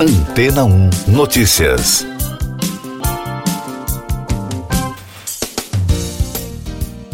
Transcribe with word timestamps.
Antena 0.00 0.64
1 0.64 0.90
Notícias. 1.08 2.06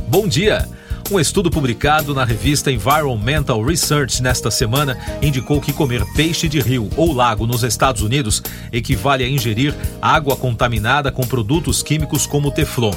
Bom 0.07 0.29
dia. 0.29 0.69
Um 1.11 1.19
estudo 1.19 1.51
publicado 1.51 2.12
na 2.12 2.27
revista 2.27 2.71
Environmental 2.71 3.65
Research 3.65 4.23
nesta 4.23 4.51
semana 4.51 4.99
indicou 5.23 5.62
que 5.62 5.73
comer 5.73 6.05
peixe 6.15 6.47
de 6.47 6.61
rio 6.61 6.91
ou 6.95 7.15
lago 7.15 7.47
nos 7.47 7.62
Estados 7.62 8.02
Unidos 8.02 8.43
equivale 8.70 9.25
a 9.25 9.29
ingerir 9.30 9.75
água 10.03 10.37
contaminada 10.37 11.11
com 11.11 11.27
produtos 11.27 11.82
químicos 11.82 12.27
como 12.27 12.51
teflon. 12.51 12.93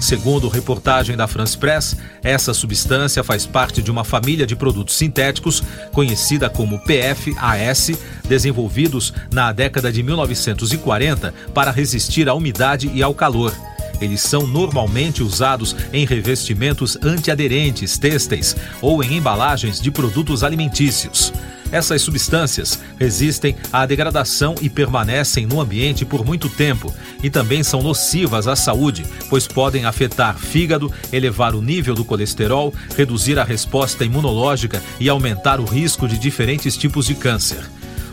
Segundo 0.00 0.48
reportagem 0.48 1.16
da 1.16 1.26
France 1.26 1.58
Press, 1.58 1.96
essa 2.22 2.54
substância 2.54 3.24
faz 3.24 3.44
parte 3.44 3.82
de 3.82 3.90
uma 3.90 4.04
família 4.04 4.46
de 4.46 4.54
produtos 4.54 4.94
sintéticos 4.94 5.62
conhecida 5.92 6.48
como 6.48 6.78
PFAS, 6.78 7.98
desenvolvidos 8.26 9.12
na 9.32 9.52
década 9.52 9.90
de 9.90 10.02
1940 10.02 11.34
para 11.52 11.72
resistir 11.72 12.28
à 12.28 12.34
umidade 12.34 12.90
e 12.94 13.02
ao 13.02 13.12
calor. 13.12 13.52
Eles 14.00 14.20
são 14.20 14.46
normalmente 14.46 15.22
usados 15.22 15.74
em 15.92 16.06
revestimentos 16.06 16.96
antiaderentes 17.02 17.98
têxteis 17.98 18.54
ou 18.80 19.02
em 19.02 19.16
embalagens 19.16 19.80
de 19.80 19.90
produtos 19.90 20.44
alimentícios. 20.44 21.32
Essas 21.70 22.00
substâncias 22.00 22.78
resistem 22.98 23.54
à 23.72 23.84
degradação 23.84 24.54
e 24.62 24.70
permanecem 24.70 25.46
no 25.46 25.60
ambiente 25.60 26.04
por 26.04 26.24
muito 26.24 26.48
tempo 26.48 26.94
e 27.22 27.28
também 27.28 27.62
são 27.62 27.82
nocivas 27.82 28.46
à 28.46 28.56
saúde, 28.56 29.04
pois 29.28 29.46
podem 29.46 29.84
afetar 29.84 30.38
fígado, 30.38 30.90
elevar 31.12 31.54
o 31.54 31.60
nível 31.60 31.94
do 31.94 32.04
colesterol, 32.04 32.72
reduzir 32.96 33.38
a 33.38 33.44
resposta 33.44 34.04
imunológica 34.04 34.82
e 34.98 35.08
aumentar 35.08 35.60
o 35.60 35.64
risco 35.64 36.08
de 36.08 36.18
diferentes 36.18 36.76
tipos 36.76 37.06
de 37.06 37.14
câncer. 37.14 37.68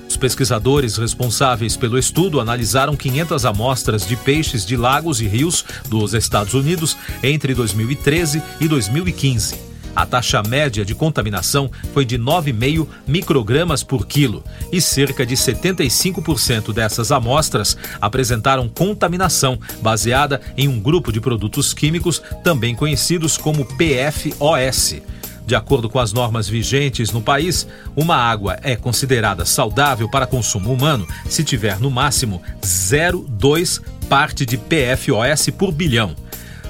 Os 0.07 0.17
pesquisadores 0.17 0.97
responsáveis 0.97 1.75
pelo 1.75 1.97
estudo 1.97 2.39
analisaram 2.39 2.95
500 2.95 3.45
amostras 3.45 4.07
de 4.07 4.15
peixes 4.15 4.65
de 4.65 4.77
lagos 4.77 5.19
e 5.19 5.27
rios 5.27 5.65
dos 5.89 6.13
Estados 6.13 6.53
Unidos 6.53 6.95
entre 7.23 7.53
2013 7.53 8.41
e 8.59 8.67
2015. 8.67 9.74
A 9.95 10.05
taxa 10.05 10.43
média 10.43 10.83
de 10.83 10.93
contaminação 10.93 11.71
foi 11.93 12.03
de 12.03 12.19
9,5 12.19 12.87
microgramas 13.07 13.81
por 13.81 14.05
quilo 14.05 14.43
e 14.71 14.81
cerca 14.81 15.25
de 15.25 15.35
75% 15.35 16.73
dessas 16.73 17.11
amostras 17.11 17.77
apresentaram 18.01 18.67
contaminação 18.67 19.57
baseada 19.81 20.41
em 20.57 20.67
um 20.67 20.79
grupo 20.79 21.11
de 21.13 21.21
produtos 21.21 21.73
químicos 21.73 22.21
também 22.43 22.75
conhecidos 22.75 23.37
como 23.37 23.65
PFOS. 23.65 24.95
De 25.45 25.55
acordo 25.55 25.87
com 25.87 25.99
as 25.99 26.11
normas 26.11 26.49
vigentes 26.49 27.11
no 27.11 27.21
país, 27.21 27.67
uma 27.95 28.15
água 28.15 28.57
é 28.63 28.75
considerada 28.75 29.45
saudável 29.45 30.09
para 30.09 30.25
consumo 30.25 30.73
humano 30.73 31.07
se 31.29 31.43
tiver 31.43 31.79
no 31.79 31.91
máximo 31.91 32.41
0,2 32.61 33.81
parte 34.09 34.45
de 34.45 34.57
PFOS 34.57 35.51
por 35.55 35.71
bilhão. 35.71 36.24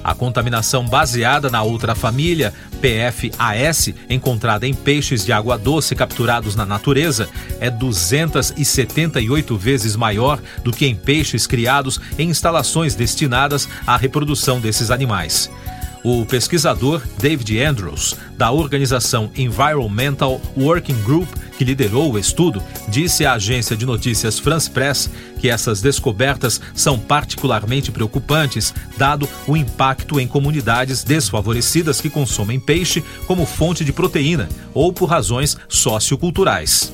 A 0.06 0.14
contaminação 0.14 0.86
baseada 0.86 1.50
na 1.50 1.64
outra 1.64 1.92
família, 1.92 2.54
PFAS, 2.80 3.92
encontrada 4.08 4.64
em 4.64 4.72
peixes 4.72 5.24
de 5.24 5.32
água 5.32 5.58
doce 5.58 5.96
capturados 5.96 6.54
na 6.54 6.64
natureza, 6.64 7.28
é 7.58 7.68
278 7.68 9.56
vezes 9.56 9.96
maior 9.96 10.40
do 10.62 10.70
que 10.70 10.86
em 10.86 10.94
peixes 10.94 11.44
criados 11.44 12.00
em 12.16 12.28
instalações 12.28 12.94
destinadas 12.94 13.68
à 13.84 13.96
reprodução 13.96 14.60
desses 14.60 14.92
animais. 14.92 15.50
O 16.04 16.24
pesquisador 16.24 17.02
David 17.18 17.60
Andrews, 17.60 18.14
da 18.38 18.52
organização 18.52 19.28
Environmental 19.36 20.40
Working 20.56 21.02
Group, 21.02 21.28
que 21.56 21.64
liderou 21.64 22.12
o 22.12 22.18
estudo, 22.18 22.62
disse 22.88 23.24
à 23.24 23.34
agência 23.34 23.76
de 23.76 23.86
notícias 23.86 24.38
France 24.38 24.70
Press 24.70 25.10
que 25.38 25.48
essas 25.48 25.80
descobertas 25.80 26.60
são 26.74 26.98
particularmente 26.98 27.90
preocupantes, 27.90 28.74
dado 28.96 29.28
o 29.46 29.56
impacto 29.56 30.20
em 30.20 30.26
comunidades 30.26 31.02
desfavorecidas 31.02 32.00
que 32.00 32.10
consomem 32.10 32.60
peixe 32.60 33.02
como 33.26 33.46
fonte 33.46 33.84
de 33.84 33.92
proteína 33.92 34.48
ou 34.74 34.92
por 34.92 35.06
razões 35.06 35.56
socioculturais. 35.68 36.92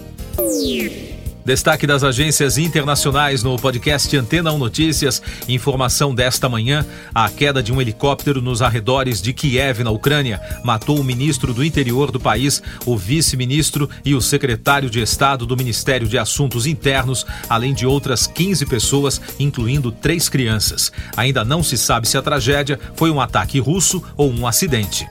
Destaque 1.44 1.88
das 1.88 2.04
agências 2.04 2.56
internacionais 2.56 3.42
no 3.42 3.56
podcast 3.58 4.16
Antena 4.16 4.52
1 4.52 4.58
Notícias. 4.58 5.20
Informação 5.48 6.14
desta 6.14 6.48
manhã: 6.48 6.86
a 7.12 7.28
queda 7.28 7.60
de 7.60 7.72
um 7.72 7.80
helicóptero 7.80 8.40
nos 8.40 8.62
arredores 8.62 9.20
de 9.20 9.32
Kiev, 9.32 9.82
na 9.82 9.90
Ucrânia, 9.90 10.40
matou 10.64 11.00
o 11.00 11.04
ministro 11.04 11.52
do 11.52 11.64
interior 11.64 12.12
do 12.12 12.20
país, 12.20 12.62
o 12.86 12.96
vice-ministro 12.96 13.90
e 14.04 14.14
o 14.14 14.20
secretário 14.20 14.88
de 14.88 15.00
Estado 15.00 15.44
do 15.44 15.56
Ministério 15.56 16.06
de 16.06 16.16
Assuntos 16.16 16.64
Internos, 16.64 17.26
além 17.48 17.74
de 17.74 17.86
outras 17.86 18.26
15 18.28 18.64
pessoas, 18.66 19.20
incluindo 19.38 19.90
três 19.90 20.28
crianças. 20.28 20.92
Ainda 21.16 21.44
não 21.44 21.62
se 21.62 21.76
sabe 21.76 22.06
se 22.06 22.16
a 22.16 22.22
tragédia 22.22 22.78
foi 22.94 23.10
um 23.10 23.20
ataque 23.20 23.58
russo 23.58 24.00
ou 24.16 24.30
um 24.30 24.46
acidente. 24.46 25.08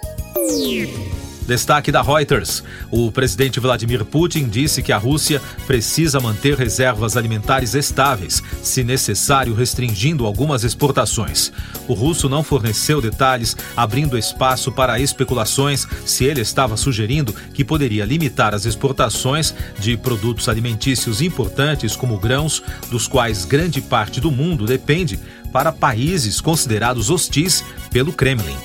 Destaque 1.47 1.91
da 1.91 2.01
Reuters. 2.01 2.63
O 2.89 3.11
presidente 3.11 3.59
Vladimir 3.59 4.05
Putin 4.05 4.47
disse 4.47 4.81
que 4.81 4.91
a 4.91 4.97
Rússia 4.97 5.41
precisa 5.65 6.19
manter 6.19 6.57
reservas 6.57 7.17
alimentares 7.17 7.73
estáveis, 7.73 8.41
se 8.61 8.83
necessário, 8.83 9.53
restringindo 9.53 10.25
algumas 10.25 10.63
exportações. 10.63 11.51
O 11.87 11.93
russo 11.93 12.29
não 12.29 12.43
forneceu 12.43 13.01
detalhes, 13.01 13.55
abrindo 13.75 14.17
espaço 14.17 14.71
para 14.71 14.99
especulações 14.99 15.87
se 16.05 16.25
ele 16.25 16.41
estava 16.41 16.77
sugerindo 16.77 17.33
que 17.53 17.65
poderia 17.65 18.05
limitar 18.05 18.53
as 18.53 18.65
exportações 18.65 19.53
de 19.79 19.97
produtos 19.97 20.47
alimentícios 20.47 21.21
importantes 21.21 21.95
como 21.95 22.17
grãos, 22.17 22.61
dos 22.89 23.07
quais 23.07 23.45
grande 23.45 23.81
parte 23.81 24.19
do 24.19 24.31
mundo 24.31 24.65
depende, 24.65 25.19
para 25.51 25.71
países 25.71 26.39
considerados 26.39 27.09
hostis 27.09 27.63
pelo 27.91 28.13
Kremlin 28.13 28.57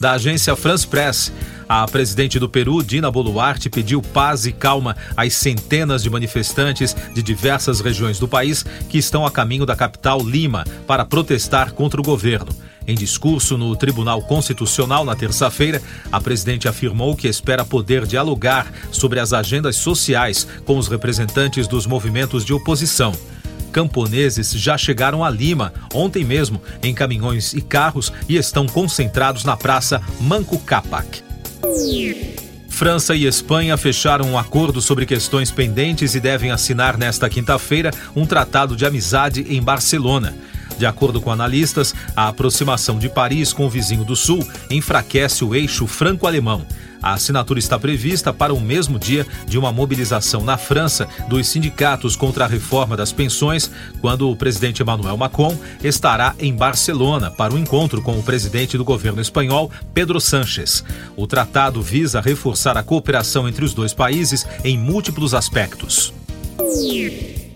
da 0.00 0.12
agência 0.12 0.56
France 0.56 0.86
Press. 0.86 1.30
A 1.68 1.86
presidente 1.86 2.38
do 2.38 2.48
Peru, 2.48 2.82
Dina 2.82 3.10
Boluarte, 3.10 3.68
pediu 3.68 4.00
paz 4.00 4.46
e 4.46 4.50
calma 4.50 4.96
às 5.14 5.34
centenas 5.34 6.02
de 6.02 6.08
manifestantes 6.08 6.96
de 7.14 7.22
diversas 7.22 7.80
regiões 7.80 8.18
do 8.18 8.26
país 8.26 8.64
que 8.88 8.96
estão 8.96 9.26
a 9.26 9.30
caminho 9.30 9.66
da 9.66 9.76
capital 9.76 10.20
Lima 10.20 10.64
para 10.86 11.04
protestar 11.04 11.72
contra 11.74 12.00
o 12.00 12.04
governo. 12.04 12.48
Em 12.88 12.94
discurso 12.94 13.58
no 13.58 13.76
Tribunal 13.76 14.22
Constitucional 14.22 15.04
na 15.04 15.14
terça-feira, 15.14 15.80
a 16.10 16.18
presidente 16.18 16.66
afirmou 16.66 17.14
que 17.14 17.28
espera 17.28 17.64
poder 17.64 18.06
dialogar 18.06 18.72
sobre 18.90 19.20
as 19.20 19.34
agendas 19.34 19.76
sociais 19.76 20.48
com 20.64 20.78
os 20.78 20.88
representantes 20.88 21.68
dos 21.68 21.86
movimentos 21.86 22.44
de 22.44 22.54
oposição 22.54 23.12
camponeses 23.70 24.52
já 24.52 24.76
chegaram 24.76 25.24
a 25.24 25.30
Lima 25.30 25.72
ontem 25.94 26.24
mesmo 26.24 26.60
em 26.82 26.92
caminhões 26.92 27.52
e 27.54 27.60
carros 27.60 28.12
e 28.28 28.36
estão 28.36 28.66
concentrados 28.66 29.44
na 29.44 29.56
praça 29.56 30.00
Manco 30.20 30.58
Capac. 30.58 31.22
França 32.68 33.14
e 33.14 33.26
Espanha 33.26 33.76
fecharam 33.76 34.26
um 34.26 34.38
acordo 34.38 34.80
sobre 34.80 35.04
questões 35.04 35.50
pendentes 35.50 36.14
e 36.14 36.20
devem 36.20 36.50
assinar 36.50 36.96
nesta 36.96 37.28
quinta-feira 37.28 37.90
um 38.16 38.24
tratado 38.24 38.74
de 38.74 38.86
amizade 38.86 39.44
em 39.48 39.60
Barcelona. 39.60 40.34
De 40.78 40.86
acordo 40.86 41.20
com 41.20 41.30
analistas, 41.30 41.94
a 42.16 42.28
aproximação 42.28 42.98
de 42.98 43.10
Paris 43.10 43.52
com 43.52 43.66
o 43.66 43.68
vizinho 43.68 44.02
do 44.02 44.16
Sul 44.16 44.42
enfraquece 44.70 45.44
o 45.44 45.54
eixo 45.54 45.86
franco-alemão. 45.86 46.64
A 47.02 47.14
assinatura 47.14 47.58
está 47.58 47.78
prevista 47.78 48.32
para 48.32 48.52
o 48.52 48.60
mesmo 48.60 48.98
dia 48.98 49.26
de 49.46 49.58
uma 49.58 49.72
mobilização 49.72 50.44
na 50.44 50.56
França 50.56 51.08
dos 51.28 51.48
sindicatos 51.48 52.16
contra 52.16 52.44
a 52.44 52.48
reforma 52.48 52.96
das 52.96 53.12
pensões, 53.12 53.70
quando 54.00 54.30
o 54.30 54.36
presidente 54.36 54.82
Emmanuel 54.82 55.16
Macron 55.16 55.56
estará 55.82 56.34
em 56.38 56.54
Barcelona 56.54 57.30
para 57.30 57.52
o 57.52 57.56
um 57.56 57.58
encontro 57.58 58.02
com 58.02 58.18
o 58.18 58.22
presidente 58.22 58.76
do 58.76 58.84
governo 58.84 59.20
espanhol, 59.20 59.70
Pedro 59.94 60.20
Sánchez. 60.20 60.84
O 61.16 61.26
tratado 61.26 61.82
visa 61.82 62.20
reforçar 62.20 62.76
a 62.76 62.82
cooperação 62.82 63.48
entre 63.48 63.64
os 63.64 63.74
dois 63.74 63.94
países 63.94 64.46
em 64.64 64.78
múltiplos 64.78 65.34
aspectos. 65.34 66.12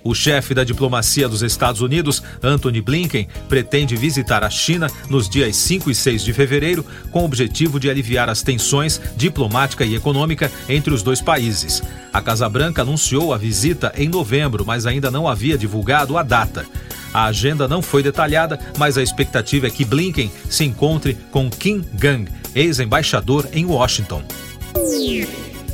O 0.04 0.14
chefe 0.14 0.52
da 0.52 0.62
diplomacia 0.64 1.26
dos 1.26 1.42
Estados 1.42 1.80
Unidos, 1.80 2.22
Anthony 2.42 2.82
Blinken, 2.82 3.26
pretende 3.48 3.96
visitar 3.96 4.44
a 4.44 4.50
China 4.50 4.86
nos 5.08 5.30
dias 5.30 5.56
5 5.56 5.90
e 5.90 5.94
6 5.94 6.22
de 6.22 6.34
fevereiro, 6.34 6.84
com 7.10 7.22
o 7.22 7.24
objetivo 7.24 7.80
de 7.80 7.88
aliviar 7.88 8.28
as 8.28 8.42
tensões 8.42 9.00
diplomática 9.16 9.82
e 9.82 9.94
econômica 9.94 10.52
entre 10.68 10.92
os 10.92 11.02
dois 11.02 11.22
países. 11.22 11.82
A 12.12 12.20
Casa 12.20 12.46
Branca 12.50 12.82
anunciou 12.82 13.32
a 13.32 13.38
visita 13.38 13.94
em 13.96 14.06
novembro, 14.06 14.62
mas 14.66 14.84
ainda 14.84 15.10
não 15.10 15.26
havia 15.26 15.56
divulgado 15.56 16.18
a 16.18 16.22
data. 16.22 16.66
A 17.14 17.24
agenda 17.24 17.66
não 17.66 17.80
foi 17.80 18.02
detalhada, 18.02 18.58
mas 18.76 18.98
a 18.98 19.02
expectativa 19.02 19.68
é 19.68 19.70
que 19.70 19.86
Blinken 19.86 20.30
se 20.50 20.64
encontre 20.64 21.16
com 21.30 21.48
Kim 21.48 21.82
Gang, 21.94 22.30
ex-embaixador 22.54 23.48
em 23.54 23.64
Washington. 23.64 24.22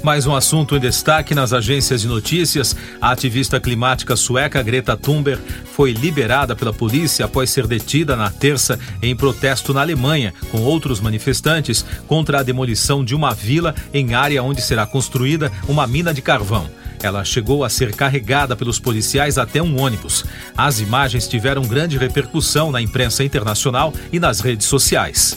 Mais 0.02 0.26
um 0.26 0.35
assunto 0.35 0.75
em 0.75 0.81
destaque 0.81 1.35
nas 1.35 1.52
agências 1.52 2.00
de 2.00 2.08
notícias. 2.08 2.75
A 3.00 3.11
ativista 3.11 3.61
climática 3.61 4.17
sueca 4.17 4.62
Greta 4.62 4.97
Thunberg 4.97 5.43
foi 5.75 5.93
liberada 5.93 6.56
pela 6.56 6.73
polícia 6.73 7.26
após 7.26 7.50
ser 7.50 7.67
detida 7.67 8.17
na 8.17 8.31
terça 8.31 8.79
em 9.02 9.14
protesto 9.14 9.75
na 9.75 9.82
Alemanha 9.82 10.32
com 10.50 10.62
outros 10.62 11.00
manifestantes 11.00 11.85
contra 12.06 12.41
a 12.41 12.43
demolição 12.43 13.05
de 13.05 13.14
uma 13.14 13.35
vila 13.35 13.75
em 13.93 14.14
área 14.14 14.43
onde 14.43 14.62
será 14.62 14.87
construída 14.87 15.52
uma 15.69 15.87
mina 15.87 16.14
de 16.14 16.23
carvão. 16.23 16.67
Ela 17.02 17.23
chegou 17.23 17.62
a 17.62 17.69
ser 17.69 17.94
carregada 17.94 18.56
pelos 18.56 18.79
policiais 18.79 19.37
até 19.37 19.62
um 19.62 19.79
ônibus. 19.81 20.25
As 20.56 20.81
imagens 20.81 21.29
tiveram 21.29 21.62
grande 21.62 21.99
repercussão 21.99 22.70
na 22.73 22.81
imprensa 22.81 23.23
internacional 23.23 23.93
e 24.11 24.19
nas 24.19 24.41
redes 24.41 24.67
sociais. 24.67 25.37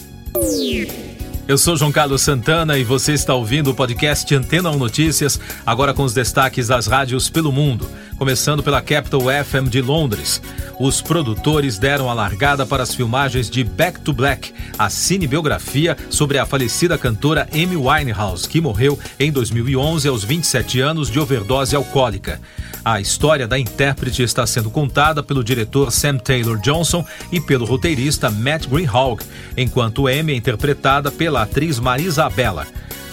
Eu 1.46 1.58
sou 1.58 1.76
João 1.76 1.92
Carlos 1.92 2.22
Santana 2.22 2.78
e 2.78 2.86
você 2.86 3.12
está 3.12 3.36
ouvindo 3.36 3.70
o 3.70 3.76
podcast 3.76 4.34
Antena 4.34 4.72
1 4.72 4.78
Notícias, 4.78 5.38
agora 5.66 5.94
com 5.94 6.04
os 6.04 6.14
destaques 6.14 6.70
das 6.70 6.88
rádios 6.88 7.30
pelo 7.30 7.52
mundo, 7.52 7.86
começando 8.18 8.64
pela 8.64 8.82
Capital 8.82 9.24
FM 9.24 9.68
de 9.70 9.82
Londres. 9.82 10.42
Os 10.80 11.02
produtores 11.02 11.78
deram 11.78 12.10
a 12.10 12.14
largada 12.14 12.66
para 12.66 12.84
as 12.84 12.96
filmagens 12.96 13.50
de 13.50 13.62
Back 13.62 14.00
to 14.00 14.14
Black, 14.14 14.54
a 14.80 14.90
cinebiografia 14.90 15.98
sobre 16.10 16.38
a 16.38 16.46
falecida 16.46 16.98
cantora 16.98 17.46
Amy 17.52 17.76
Winehouse, 17.76 18.48
que 18.48 18.62
morreu 18.62 18.98
em 19.20 19.30
2011 19.30 20.08
aos 20.08 20.24
27 20.24 20.80
anos 20.80 21.12
de 21.12 21.20
overdose 21.20 21.76
alcoólica. 21.76 22.40
A 22.86 23.00
história 23.00 23.48
da 23.48 23.58
intérprete 23.58 24.24
está 24.24 24.46
sendo 24.46 24.70
contada 24.70 25.24
pelo 25.24 25.44
diretor 25.44 25.92
Sam 25.92 26.18
Taylor 26.18 26.60
Johnson 26.60 27.06
e 27.32 27.40
pelo 27.40 27.66
roteirista 27.66 28.30
Matt 28.30 28.68
Greenhalgh, 28.68 29.22
enquanto 29.56 30.08
Amy 30.08 30.34
é 30.34 30.36
interpretada 30.36 31.10
pela 31.10 31.44
atriz 31.44 31.80
Marisa 31.80 32.26
Abela. 32.26 32.68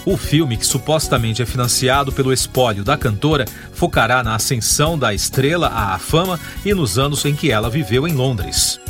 O 0.05 0.17
filme, 0.17 0.57
que 0.57 0.67
supostamente 0.67 1.43
é 1.43 1.47
financiado 1.47 2.11
pelo 2.11 2.33
espólio 2.33 2.83
da 2.83 2.97
cantora, 2.97 3.45
focará 3.73 4.25
na 4.25 4.35
ascensão 4.35 4.99
da 4.99 5.15
estrela 5.15 5.69
à 5.69 5.99
fama 5.99 6.41
e 6.65 6.75
nos 6.75 6.99
anos 6.99 7.25
em 7.25 7.35
que 7.35 7.51
ela 7.51 7.71
viveu 7.71 8.09
em 8.09 8.13
Londres 8.13 8.81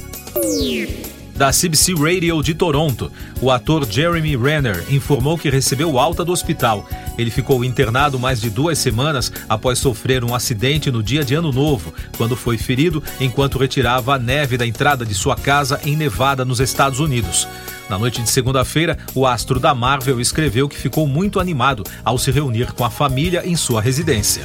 da 1.40 1.50
CBC 1.50 1.94
Radio 1.94 2.42
de 2.42 2.52
Toronto, 2.52 3.10
o 3.40 3.50
ator 3.50 3.90
Jeremy 3.90 4.36
Renner 4.36 4.84
informou 4.90 5.38
que 5.38 5.48
recebeu 5.48 5.98
alta 5.98 6.22
do 6.22 6.32
hospital. 6.32 6.86
Ele 7.16 7.30
ficou 7.30 7.64
internado 7.64 8.18
mais 8.18 8.42
de 8.42 8.50
duas 8.50 8.78
semanas 8.78 9.32
após 9.48 9.78
sofrer 9.78 10.22
um 10.22 10.34
acidente 10.34 10.90
no 10.90 11.02
dia 11.02 11.24
de 11.24 11.34
Ano 11.34 11.50
Novo, 11.50 11.94
quando 12.18 12.36
foi 12.36 12.58
ferido 12.58 13.02
enquanto 13.18 13.56
retirava 13.56 14.16
a 14.16 14.18
neve 14.18 14.58
da 14.58 14.66
entrada 14.66 15.02
de 15.02 15.14
sua 15.14 15.34
casa 15.34 15.80
em 15.82 15.96
Nevada, 15.96 16.44
nos 16.44 16.60
Estados 16.60 17.00
Unidos. 17.00 17.48
Na 17.88 17.98
noite 17.98 18.20
de 18.20 18.28
segunda-feira, 18.28 18.98
o 19.14 19.26
astro 19.26 19.58
da 19.58 19.74
Marvel 19.74 20.20
escreveu 20.20 20.68
que 20.68 20.76
ficou 20.76 21.06
muito 21.06 21.40
animado 21.40 21.84
ao 22.04 22.18
se 22.18 22.30
reunir 22.30 22.70
com 22.74 22.84
a 22.84 22.90
família 22.90 23.46
em 23.46 23.56
sua 23.56 23.80
residência. 23.80 24.44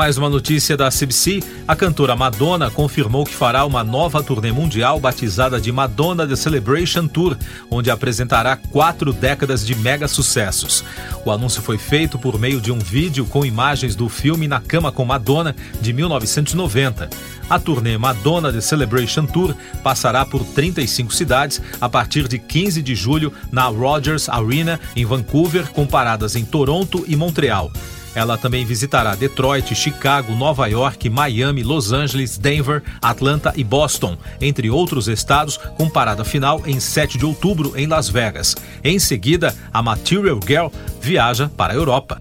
Mais 0.00 0.16
uma 0.16 0.30
notícia 0.30 0.78
da 0.78 0.88
CBC: 0.88 1.40
a 1.68 1.76
cantora 1.76 2.16
Madonna 2.16 2.70
confirmou 2.70 3.22
que 3.22 3.34
fará 3.34 3.66
uma 3.66 3.84
nova 3.84 4.22
turnê 4.22 4.50
mundial 4.50 4.98
batizada 4.98 5.60
de 5.60 5.70
Madonna 5.70 6.26
The 6.26 6.36
Celebration 6.36 7.06
Tour, 7.06 7.36
onde 7.70 7.90
apresentará 7.90 8.56
quatro 8.56 9.12
décadas 9.12 9.64
de 9.64 9.74
mega 9.74 10.08
sucessos. 10.08 10.82
O 11.22 11.30
anúncio 11.30 11.60
foi 11.60 11.76
feito 11.76 12.18
por 12.18 12.38
meio 12.38 12.62
de 12.62 12.72
um 12.72 12.78
vídeo 12.78 13.26
com 13.26 13.44
imagens 13.44 13.94
do 13.94 14.08
filme 14.08 14.48
Na 14.48 14.58
Cama 14.58 14.90
com 14.90 15.04
Madonna, 15.04 15.54
de 15.82 15.92
1990. 15.92 17.10
A 17.50 17.58
turnê 17.58 17.98
Madonna 17.98 18.50
The 18.50 18.62
Celebration 18.62 19.26
Tour 19.26 19.54
passará 19.82 20.24
por 20.24 20.42
35 20.46 21.12
cidades 21.12 21.60
a 21.78 21.90
partir 21.90 22.26
de 22.26 22.38
15 22.38 22.80
de 22.80 22.94
julho 22.94 23.34
na 23.52 23.64
Rogers 23.64 24.30
Arena, 24.30 24.80
em 24.96 25.04
Vancouver, 25.04 25.70
com 25.72 25.86
paradas 25.86 26.36
em 26.36 26.44
Toronto 26.46 27.04
e 27.06 27.14
Montreal. 27.16 27.70
Ela 28.14 28.36
também 28.36 28.64
visitará 28.64 29.14
Detroit, 29.14 29.74
Chicago, 29.74 30.34
Nova 30.34 30.66
York, 30.66 31.08
Miami, 31.08 31.62
Los 31.62 31.92
Angeles, 31.92 32.36
Denver, 32.36 32.82
Atlanta 33.00 33.52
e 33.56 33.64
Boston, 33.64 34.16
entre 34.40 34.70
outros 34.70 35.08
estados, 35.08 35.56
com 35.56 35.88
parada 35.88 36.24
final 36.24 36.62
em 36.66 36.80
7 36.80 37.18
de 37.18 37.24
outubro 37.24 37.72
em 37.76 37.86
Las 37.86 38.08
Vegas. 38.08 38.56
Em 38.82 38.98
seguida, 38.98 39.54
a 39.72 39.82
Material 39.82 40.40
Girl 40.46 40.68
viaja 41.00 41.50
para 41.56 41.72
a 41.72 41.76
Europa 41.76 42.20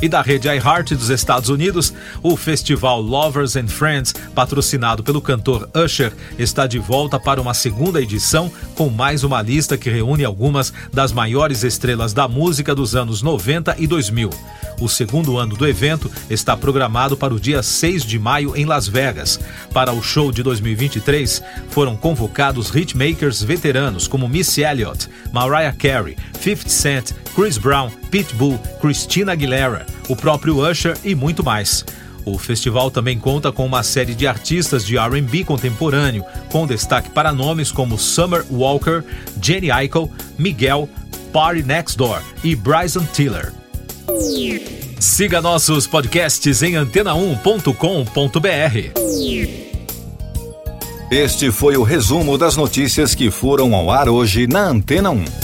e 0.00 0.08
da 0.08 0.22
rede 0.22 0.48
iHeart 0.48 0.92
dos 0.94 1.10
Estados 1.10 1.48
Unidos, 1.48 1.92
o 2.22 2.36
festival 2.36 3.00
Lovers 3.00 3.56
and 3.56 3.68
Friends, 3.68 4.14
patrocinado 4.34 5.02
pelo 5.02 5.20
cantor 5.20 5.68
Usher, 5.74 6.12
está 6.38 6.66
de 6.66 6.78
volta 6.78 7.18
para 7.18 7.40
uma 7.40 7.54
segunda 7.54 8.00
edição 8.00 8.50
com 8.74 8.88
mais 8.88 9.24
uma 9.24 9.40
lista 9.40 9.76
que 9.76 9.90
reúne 9.90 10.24
algumas 10.24 10.72
das 10.92 11.12
maiores 11.12 11.64
estrelas 11.64 12.12
da 12.12 12.28
música 12.28 12.74
dos 12.74 12.94
anos 12.94 13.22
90 13.22 13.76
e 13.78 13.86
2000. 13.86 14.30
O 14.80 14.88
segundo 14.88 15.38
ano 15.38 15.56
do 15.56 15.66
evento 15.66 16.10
está 16.28 16.56
programado 16.56 17.16
para 17.16 17.32
o 17.32 17.40
dia 17.40 17.62
6 17.62 18.04
de 18.04 18.18
maio 18.18 18.56
em 18.56 18.64
Las 18.64 18.88
Vegas. 18.88 19.38
Para 19.72 19.92
o 19.92 20.02
show 20.02 20.32
de 20.32 20.42
2023, 20.42 21.42
foram 21.70 21.96
convocados 21.96 22.74
hitmakers 22.74 23.42
veteranos 23.42 24.08
como 24.08 24.28
Missy 24.28 24.62
Elliott, 24.62 25.08
Mariah 25.32 25.74
Carey, 25.76 26.16
50 26.40 26.68
Cent, 26.68 27.12
Chris 27.34 27.56
Brown, 27.56 27.90
Pitbull, 28.14 28.60
Christina 28.80 29.32
Aguilera, 29.32 29.84
o 30.08 30.14
próprio 30.14 30.64
Usher 30.64 30.96
e 31.02 31.16
muito 31.16 31.42
mais. 31.42 31.84
O 32.24 32.38
festival 32.38 32.88
também 32.88 33.18
conta 33.18 33.50
com 33.50 33.66
uma 33.66 33.82
série 33.82 34.14
de 34.14 34.24
artistas 34.24 34.86
de 34.86 34.96
R&B 34.96 35.42
contemporâneo, 35.42 36.24
com 36.48 36.64
destaque 36.64 37.10
para 37.10 37.32
nomes 37.32 37.72
como 37.72 37.98
Summer 37.98 38.44
Walker, 38.48 39.02
Jenny 39.42 39.68
Eichel, 39.68 40.08
Miguel, 40.38 40.88
Party 41.32 41.64
Next 41.64 41.98
Door 41.98 42.22
e 42.44 42.54
Bryson 42.54 43.04
Tiller. 43.12 43.52
Siga 45.00 45.42
nossos 45.42 45.88
podcasts 45.88 46.62
em 46.62 46.74
antena1.com.br. 46.74 47.74
Este 51.10 51.50
foi 51.50 51.76
o 51.76 51.82
resumo 51.82 52.38
das 52.38 52.56
notícias 52.56 53.12
que 53.12 53.28
foram 53.32 53.74
ao 53.74 53.90
ar 53.90 54.08
hoje 54.08 54.46
na 54.46 54.68
Antena 54.68 55.10
1. 55.10 55.43